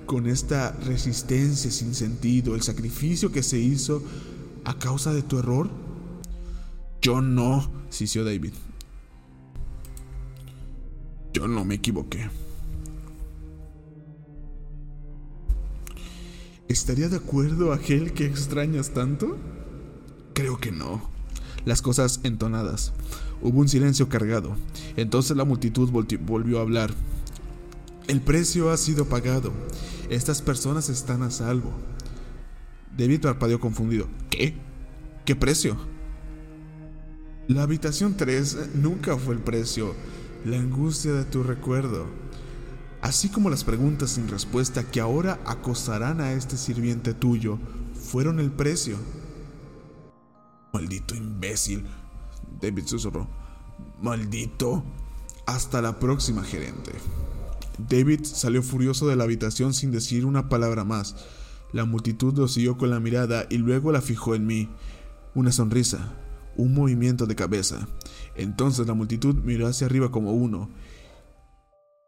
con 0.07 0.29
esta 0.29 0.71
resistencia 0.71 1.73
sin 1.73 1.93
sentido 1.93 2.55
el 2.55 2.63
sacrificio 2.63 3.33
que 3.33 3.43
se 3.43 3.59
hizo 3.59 4.05
a 4.65 4.79
causa 4.79 5.13
de 5.13 5.23
tu 5.23 5.41
error? 5.41 5.69
Yo 7.01 7.21
no, 7.23 7.69
sisió 7.91 8.23
David. 8.23 8.53
Yo 11.33 11.49
no 11.49 11.65
me 11.65 11.75
equivoqué. 11.75 12.31
¿Estaría 16.73 17.11
de 17.11 17.19
acuerdo 17.19 17.75
aquel 17.75 18.15
que 18.15 18.25
extrañas 18.25 18.95
tanto? 18.95 19.37
Creo 20.33 20.57
que 20.57 20.73
no. 20.73 21.03
Las 21.67 21.83
cosas 21.83 22.21
entonadas. 22.23 22.95
Hubo 23.43 23.61
un 23.61 23.69
silencio 23.69 24.09
cargado. 24.09 24.57
Entonces 24.97 25.37
la 25.37 25.45
multitud 25.45 25.91
volvió 25.91 26.59
a 26.59 26.63
hablar. 26.63 26.95
El 28.09 28.23
precio 28.23 28.71
ha 28.71 28.79
sido 28.79 29.05
pagado. 29.05 29.53
Estas 30.09 30.41
personas 30.41 30.89
están 30.89 31.23
a 31.23 31.31
salvo. 31.31 31.73
David 32.97 33.21
parpadeó 33.21 33.61
confundido. 33.61 34.09
¿Qué? 34.31 34.55
¿Qué 35.27 35.37
precio? 35.37 35.77
La 37.49 37.65
habitación 37.65 38.17
3 38.17 38.77
nunca 38.77 39.19
fue 39.19 39.35
el 39.35 39.41
precio. 39.43 39.95
La 40.47 40.57
angustia 40.57 41.13
de 41.13 41.27
tu 41.27 41.43
recuerdo 41.43 42.07
así 43.03 43.29
como 43.29 43.51
las 43.51 43.65
preguntas 43.65 44.11
sin 44.11 44.29
respuesta 44.29 44.85
que 44.85 45.01
ahora 45.01 45.39
acosarán 45.45 46.21
a 46.21 46.33
este 46.33 46.57
sirviente 46.57 47.13
tuyo, 47.13 47.59
fueron 47.95 48.41
el 48.41 48.51
precio. 48.51 48.97
Maldito 50.73 51.15
imbécil, 51.15 51.85
David 52.61 52.87
susurró. 52.87 53.29
Maldito. 54.01 54.83
Hasta 55.47 55.83
la 55.83 55.99
próxima, 55.99 56.45
gerente. 56.45 56.93
David 57.79 58.21
salió 58.25 58.63
furioso 58.63 59.09
de 59.09 59.17
la 59.17 59.25
habitación 59.25 59.75
sin 59.75 59.91
decir 59.91 60.25
una 60.25 60.49
palabra 60.49 60.85
más. 60.85 61.17
La 61.73 61.85
multitud 61.85 62.37
lo 62.37 62.49
siguió 62.49 62.77
con 62.77 62.91
la 62.91 63.01
mirada 63.01 63.47
y 63.51 63.59
luego 63.59 63.93
la 63.93 64.01
fijó 64.01 64.35
en 64.35 64.47
mí. 64.47 64.69
Una 65.35 65.51
sonrisa, 65.51 66.15
un 66.57 66.75
movimiento 66.75 67.27
de 67.27 67.35
cabeza. 67.35 67.89
Entonces 68.37 68.87
la 68.87 68.95
multitud 68.95 69.35
miró 69.37 69.67
hacia 69.67 69.87
arriba 69.87 70.11
como 70.11 70.33
uno, 70.33 70.69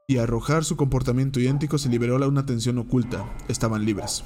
y 0.06 0.18
arrojar 0.18 0.64
su 0.64 0.76
comportamiento 0.76 1.40
idéntico 1.40 1.78
se 1.78 1.88
liberó 1.88 2.22
a 2.22 2.28
una 2.28 2.44
tensión 2.44 2.78
oculta. 2.78 3.34
Estaban 3.48 3.84
libres. 3.84 4.22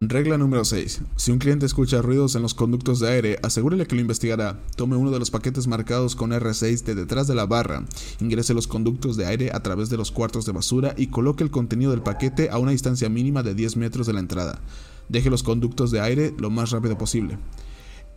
Regla 0.00 0.38
número 0.38 0.64
6. 0.64 1.02
Si 1.16 1.32
un 1.32 1.38
cliente 1.38 1.66
escucha 1.66 2.00
ruidos 2.00 2.34
en 2.36 2.42
los 2.42 2.54
conductos 2.54 3.00
de 3.00 3.10
aire, 3.10 3.38
asegúrele 3.42 3.86
que 3.86 3.96
lo 3.96 4.00
investigará. 4.00 4.62
Tome 4.76 4.96
uno 4.96 5.10
de 5.10 5.18
los 5.18 5.30
paquetes 5.30 5.66
marcados 5.66 6.14
con 6.14 6.30
R6 6.30 6.84
de 6.84 6.94
detrás 6.94 7.26
de 7.26 7.34
la 7.34 7.46
barra, 7.46 7.84
ingrese 8.20 8.54
los 8.54 8.68
conductos 8.68 9.16
de 9.16 9.26
aire 9.26 9.50
a 9.52 9.60
través 9.62 9.90
de 9.90 9.96
los 9.96 10.12
cuartos 10.12 10.46
de 10.46 10.52
basura 10.52 10.94
y 10.96 11.08
coloque 11.08 11.42
el 11.42 11.50
contenido 11.50 11.90
del 11.90 12.02
paquete 12.02 12.48
a 12.48 12.58
una 12.58 12.70
distancia 12.70 13.08
mínima 13.08 13.42
de 13.42 13.54
10 13.54 13.76
metros 13.76 14.06
de 14.06 14.12
la 14.12 14.20
entrada. 14.20 14.60
Deje 15.08 15.30
los 15.30 15.42
conductos 15.42 15.90
de 15.90 16.00
aire 16.00 16.32
lo 16.38 16.48
más 16.48 16.70
rápido 16.70 16.96
posible. 16.96 17.36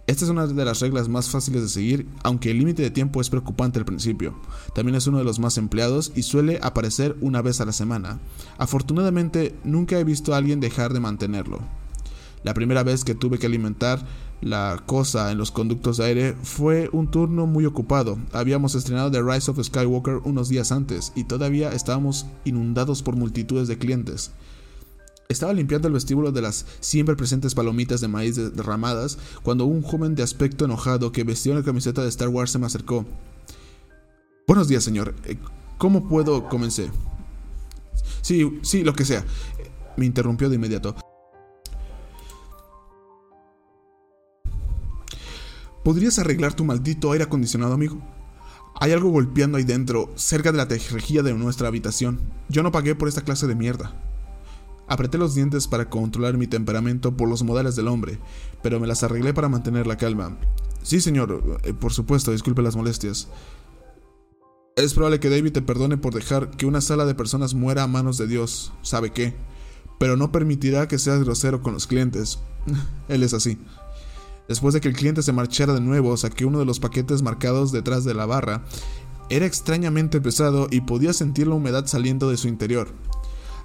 Esta 0.08 0.26
es 0.26 0.32
una 0.32 0.48
de 0.48 0.66
las 0.66 0.80
reglas 0.80 1.08
más 1.10 1.30
fáciles 1.30 1.62
de 1.62 1.70
seguir, 1.70 2.08
aunque 2.24 2.52
el 2.52 2.58
límite 2.58 2.82
de 2.82 2.90
tiempo 2.90 3.22
es 3.22 3.30
preocupante 3.30 3.80
al 3.80 3.86
principio. 3.86 4.36
También 4.74 4.96
es 4.96 5.08
uno 5.08 5.20
de 5.20 5.24
los 5.24 5.40
más 5.40 5.58
empleados 5.58 6.12
y 6.16 6.24
suele 6.24 6.60
aparecer 6.62 7.16
una 7.22 7.42
vez 7.42 7.62
a 7.62 7.66
la 7.66 7.72
semana. 7.72 8.20
Afortunadamente, 8.58 9.56
nunca 9.64 10.00
he 10.00 10.04
visto 10.04 10.34
a 10.34 10.38
alguien 10.38 10.60
dejar 10.60 10.94
de 10.94 11.00
mantenerlo. 11.00 11.60
La 12.44 12.56
primera 12.56 12.82
vez 12.82 13.04
que 13.04 13.14
tuve 13.14 13.38
que 13.38 13.46
alimentar 13.46 14.04
la 14.42 14.82
cosa 14.88 15.32
en 15.32 15.38
los 15.38 15.52
conductos 15.52 15.98
de 15.98 16.06
aire 16.06 16.36
fue 16.42 16.90
un 16.92 17.12
turno 17.12 17.46
muy 17.46 17.66
ocupado. 17.68 18.18
Habíamos 18.34 18.74
estrenado 18.74 19.12
The 19.12 19.22
Rise 19.22 19.52
of 19.52 19.64
Skywalker 19.64 20.22
unos 20.24 20.50
días 20.50 20.72
antes 20.72 21.14
y 21.16 21.26
todavía 21.26 21.72
estábamos 21.72 22.26
inundados 22.44 23.04
por 23.04 23.16
multitudes 23.16 23.68
de 23.68 23.78
clientes. 23.78 24.32
Estaba 25.32 25.54
limpiando 25.54 25.88
el 25.88 25.94
vestíbulo 25.94 26.34
de 26.34 26.42
las 26.42 26.66
siempre 26.82 27.16
presentes 27.16 27.56
palomitas 27.56 28.02
de 28.02 28.10
maíz 28.10 28.36
derramadas 28.36 29.18
cuando 29.44 29.64
un 29.64 29.82
joven 29.82 30.14
de 30.14 30.24
aspecto 30.24 30.66
enojado 30.66 31.14
que 31.14 31.24
vestía 31.24 31.54
una 31.54 31.64
camiseta 31.64 32.04
de 32.04 32.10
Star 32.10 32.28
Wars 32.28 32.52
se 32.52 32.60
me 32.60 32.66
acercó. 32.66 33.06
Buenos 34.46 34.68
días, 34.68 34.84
señor. 34.84 35.16
Eh, 35.24 35.38
¿Cómo 35.78 36.10
puedo? 36.10 36.50
comencé. 36.50 36.92
Sí, 38.22 38.60
sí, 38.62 38.84
lo 38.84 38.94
que 38.94 39.06
sea. 39.06 39.24
Me 39.96 40.06
interrumpió 40.06 40.50
de 40.50 40.56
inmediato. 40.56 40.98
¿Podrías 45.86 46.20
arreglar 46.20 46.56
tu 46.56 46.66
maldito 46.66 47.14
aire 47.14 47.24
acondicionado, 47.24 47.74
amigo? 47.74 48.02
Hay 48.82 48.92
algo 48.92 49.10
golpeando 49.10 49.58
ahí 49.58 49.64
dentro, 49.64 50.12
cerca 50.16 50.52
de 50.52 50.58
la 50.58 50.68
tejejía 50.68 51.24
de 51.24 51.34
nuestra 51.34 51.70
habitación. 51.70 52.20
Yo 52.50 52.64
no 52.64 52.74
pagué 52.74 52.96
por 52.96 53.08
esta 53.08 53.22
clase 53.22 53.48
de 53.48 53.56
mierda. 53.56 54.11
Apreté 54.92 55.18
los 55.18 55.34
dientes 55.36 55.70
para 55.70 55.90
controlar 55.90 56.38
mi 56.38 56.48
temperamento 56.48 57.16
por 57.16 57.30
los 57.30 57.44
modales 57.44 57.78
del 57.78 57.88
hombre, 57.88 58.20
pero 58.62 58.78
me 58.78 58.88
las 58.88 59.04
arreglé 59.04 59.34
para 59.34 59.48
mantener 59.48 59.88
la 59.88 59.96
calma. 59.96 60.38
Sí, 60.84 61.00
señor, 61.00 61.62
eh, 61.64 61.74
por 61.74 61.94
supuesto, 61.94 62.34
disculpe 62.34 62.62
las 62.62 62.76
molestias. 62.76 63.30
Es 64.76 64.94
probable 64.94 65.22
que 65.22 65.30
David 65.30 65.54
te 65.54 65.62
perdone 65.62 65.96
por 65.96 66.14
dejar 66.14 66.50
que 66.50 66.66
una 66.66 66.82
sala 66.82 67.06
de 67.06 67.16
personas 67.16 67.54
muera 67.54 67.84
a 67.84 67.88
manos 67.88 68.18
de 68.18 68.28
Dios, 68.28 68.74
¿sabe 68.82 69.12
qué? 69.12 69.34
Pero 69.98 70.18
no 70.18 70.34
permitirá 70.34 70.90
que 70.90 71.00
seas 71.00 71.24
grosero 71.24 71.62
con 71.62 71.74
los 71.74 71.88
clientes. 71.88 72.40
Él 73.08 73.24
es 73.24 73.34
así. 73.34 73.60
Después 74.50 74.74
de 74.74 74.82
que 74.82 74.90
el 74.90 74.96
cliente 74.98 75.24
se 75.24 75.32
marchara 75.32 75.74
de 75.74 75.80
nuevo, 75.80 76.18
saqué 76.18 76.44
uno 76.44 76.60
de 76.60 76.66
los 76.66 76.82
paquetes 76.82 77.22
marcados 77.22 77.72
detrás 77.72 78.04
de 78.04 78.14
la 78.14 78.26
barra. 78.26 78.66
Era 79.30 79.46
extrañamente 79.46 80.20
pesado 80.20 80.68
y 80.70 80.82
podía 80.82 81.14
sentir 81.14 81.48
la 81.48 81.56
humedad 81.56 81.86
saliendo 81.88 82.30
de 82.30 82.36
su 82.36 82.50
interior. 82.50 82.90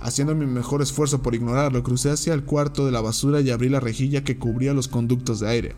Haciendo 0.00 0.34
mi 0.34 0.46
mejor 0.46 0.82
esfuerzo 0.82 1.22
por 1.22 1.34
ignorarlo, 1.34 1.82
crucé 1.82 2.10
hacia 2.10 2.34
el 2.34 2.44
cuarto 2.44 2.86
de 2.86 2.92
la 2.92 3.00
basura 3.00 3.40
y 3.40 3.50
abrí 3.50 3.68
la 3.68 3.80
rejilla 3.80 4.24
que 4.24 4.38
cubría 4.38 4.74
los 4.74 4.88
conductos 4.88 5.40
de 5.40 5.48
aire. 5.48 5.76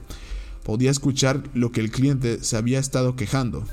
Podía 0.65 0.91
escuchar 0.91 1.43
lo 1.55 1.73
que 1.73 1.81
el 1.81 1.91
cliente 1.91 2.43
se 2.43 2.57
había 2.57 2.79
estado 2.79 3.17
quejando. 3.17 3.65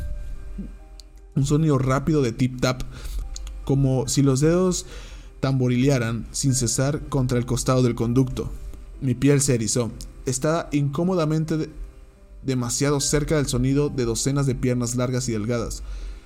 Un 1.35 1.45
sonido 1.45 1.77
rápido 1.77 2.21
de 2.21 2.31
tip-tap, 2.31 2.83
como 3.65 4.07
si 4.07 4.21
los 4.21 4.39
dedos 4.39 4.85
tamborilearan 5.39 6.25
sin 6.31 6.53
cesar 6.53 7.01
contra 7.09 7.37
el 7.37 7.45
costado 7.45 7.83
del 7.83 7.95
conducto. 7.95 8.51
Mi 9.01 9.15
piel 9.15 9.41
se 9.41 9.55
erizó 9.55 9.91
estaba 10.25 10.69
incómodamente 10.71 11.69
demasiado 12.43 12.99
cerca 12.99 13.37
del 13.37 13.47
sonido 13.47 13.89
de 13.89 14.05
docenas 14.05 14.45
de 14.45 14.55
piernas 14.55 14.95
largas 14.95 15.29
y 15.29 15.33
delgadas. 15.33 15.83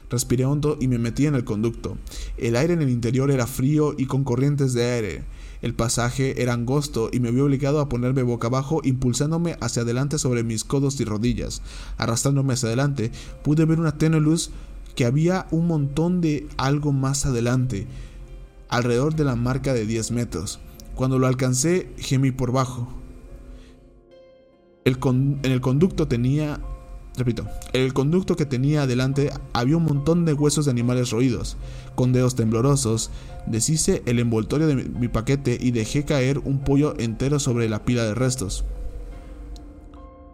Respiré 0.10 0.46
hondo 0.46 0.78
y 0.80 0.88
me 0.88 0.98
metí 0.98 1.26
en 1.26 1.36
el 1.36 1.44
conducto. 1.44 1.98
El 2.38 2.56
aire 2.56 2.74
en 2.74 2.82
el 2.82 2.90
interior 2.90 3.32
era 3.32 3.48
frío 3.48 3.94
y 3.98 4.06
con 4.06 4.24
corrientes 4.24 4.74
de 4.74 4.86
aire. 4.86 5.24
El 5.62 5.74
pasaje 5.74 6.42
era 6.42 6.54
angosto 6.54 7.10
y 7.12 7.20
me 7.20 7.32
vi 7.32 7.42
obligado 7.42 7.80
a 7.80 7.90
ponerme 7.90 8.24
boca 8.24 8.48
abajo, 8.48 8.82
impulsándome 8.84 9.58
hacia 9.62 9.82
adelante 9.82 10.18
sobre 10.18 10.44
mis 10.44 10.64
codos 10.64 11.00
y 11.00 11.06
rodillas. 11.06 11.62
Arrastrándome 11.98 12.54
hacia 12.54 12.68
adelante, 12.68 13.12
pude 13.44 13.66
ver 13.66 13.80
una 13.80 13.98
tenue 13.98 14.22
luz 14.22 14.52
que 14.96 15.06
había 15.06 15.48
un 15.52 15.68
montón 15.68 16.22
de 16.22 16.48
algo 16.58 16.92
más 16.92 17.26
adelante, 17.26 17.88
alrededor 18.70 19.16
de 19.16 19.26
la 19.26 19.36
marca 19.36 19.74
de 19.74 19.86
10 19.86 20.12
metros. 20.12 20.60
Cuando 20.96 21.20
lo 21.20 21.28
alcancé, 21.28 21.92
gemí 21.98 22.32
por 22.32 22.52
bajo 22.52 23.00
en 24.90 25.40
el 25.44 25.62
conducto 25.62 26.08
tenía, 26.08 26.60
repito, 27.20 27.46
el 27.74 27.94
conducto 27.94 28.36
que 28.36 28.46
tenía 28.46 28.84
adelante 28.84 29.32
había 29.54 29.78
un 29.78 29.84
montón 29.84 30.26
de 30.26 30.34
huesos 30.34 30.66
de 30.66 30.72
animales 30.72 31.12
roídos. 31.12 31.58
Con 31.96 32.14
dedos 32.14 32.36
temblorosos, 32.36 33.12
deshice 33.46 34.02
el 34.06 34.20
envoltorio 34.20 34.68
de 34.68 34.76
mi, 34.76 35.08
paquete 35.08 35.58
y 35.60 35.72
dejé 35.72 36.06
caer 36.06 36.40
un 36.40 36.60
pollo 36.60 36.96
entero 36.98 37.40
sobre 37.40 37.70
la 37.70 37.86
pila 37.86 38.04
de 38.04 38.16
restos. 38.16 38.66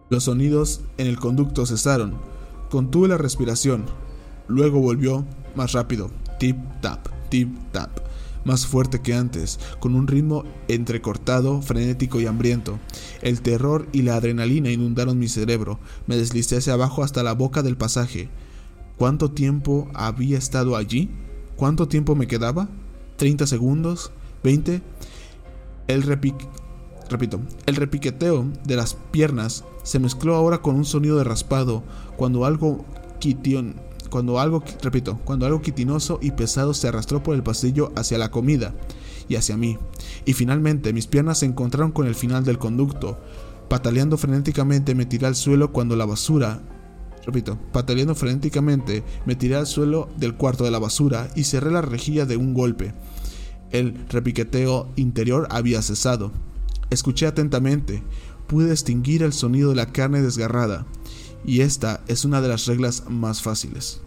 Los 0.09 0.25
sonidos 0.25 0.81
en 0.97 1.07
el 1.07 1.19
conducto 1.19 1.65
cesaron. 1.65 2.13
Contuve 2.69 3.07
la 3.07 3.17
respiración. 3.17 3.85
Luego 4.47 4.79
volvió 4.79 5.25
más 5.55 5.73
rápido. 5.73 6.11
Tip 6.39 6.57
tap, 6.81 7.07
tip 7.29 7.49
tap 7.71 8.05
más 8.45 8.65
fuerte 8.65 9.01
que 9.01 9.13
antes, 9.13 9.59
con 9.79 9.95
un 9.95 10.07
ritmo 10.07 10.45
entrecortado, 10.67 11.61
frenético 11.61 12.21
y 12.21 12.27
hambriento. 12.27 12.79
El 13.21 13.41
terror 13.41 13.87
y 13.91 14.03
la 14.03 14.15
adrenalina 14.15 14.71
inundaron 14.71 15.19
mi 15.19 15.27
cerebro. 15.27 15.79
Me 16.07 16.15
deslicé 16.15 16.57
hacia 16.57 16.73
abajo 16.73 17.03
hasta 17.03 17.23
la 17.23 17.33
boca 17.33 17.63
del 17.63 17.75
pasaje. 17.75 18.29
¿Cuánto 18.97 19.31
tiempo 19.31 19.89
había 19.93 20.37
estado 20.37 20.77
allí? 20.77 21.09
¿Cuánto 21.57 21.87
tiempo 21.87 22.15
me 22.15 22.27
quedaba? 22.27 22.69
¿30 23.17 23.45
segundos? 23.45 24.11
¿20? 24.43 24.81
El 25.87 26.03
repic... 26.03 26.35
Repito, 27.09 27.39
el 27.67 27.75
repiqueteo 27.75 28.47
de 28.63 28.75
las 28.75 28.95
piernas 29.11 29.63
se 29.83 29.99
mezcló 29.99 30.35
ahora 30.35 30.63
con 30.63 30.75
un 30.75 30.85
sonido 30.85 31.17
de 31.17 31.23
raspado 31.23 31.83
cuando 32.17 32.45
algo 32.45 32.83
quitión 33.19 33.75
cuando 34.09 34.39
algo, 34.39 34.63
repito, 34.81 35.19
cuando 35.25 35.45
algo 35.45 35.61
quitinoso 35.61 36.19
y 36.21 36.31
pesado 36.31 36.73
se 36.73 36.87
arrastró 36.87 37.23
por 37.23 37.35
el 37.35 37.43
pasillo 37.43 37.91
hacia 37.95 38.17
la 38.17 38.31
comida 38.31 38.73
y 39.27 39.35
hacia 39.35 39.57
mí. 39.57 39.77
Y 40.25 40.33
finalmente 40.33 40.93
mis 40.93 41.07
piernas 41.07 41.39
se 41.39 41.45
encontraron 41.45 41.91
con 41.91 42.07
el 42.07 42.15
final 42.15 42.43
del 42.43 42.57
conducto. 42.57 43.19
Pataleando 43.69 44.17
frenéticamente 44.17 44.95
me 44.95 45.05
tiré 45.05 45.27
al 45.27 45.35
suelo 45.35 45.71
cuando 45.71 45.95
la 45.95 46.05
basura, 46.05 46.61
repito, 47.25 47.57
pataleando 47.71 48.15
frenéticamente 48.15 49.03
me 49.25 49.35
tiré 49.35 49.55
al 49.55 49.67
suelo 49.67 50.09
del 50.17 50.35
cuarto 50.35 50.63
de 50.63 50.71
la 50.71 50.79
basura 50.79 51.29
y 51.35 51.45
cerré 51.45 51.71
la 51.71 51.81
rejilla 51.81 52.25
de 52.25 52.37
un 52.37 52.53
golpe. 52.53 52.93
El 53.71 54.07
repiqueteo 54.09 54.91
interior 54.95 55.47
había 55.49 55.81
cesado. 55.81 56.31
Escuché 56.91 57.25
atentamente, 57.25 58.03
pude 58.47 58.69
distinguir 58.69 59.23
el 59.23 59.33
sonido 59.33 59.69
de 59.69 59.75
la 59.75 59.87
carne 59.87 60.21
desgarrada, 60.21 60.85
y 61.45 61.61
esta 61.61 62.01
es 62.07 62.25
una 62.25 62.41
de 62.41 62.49
las 62.49 62.65
reglas 62.65 63.03
más 63.09 63.41
fáciles. 63.41 64.01